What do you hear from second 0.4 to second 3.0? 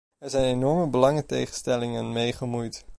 enorme belangentegenstellingen mee gemoeid.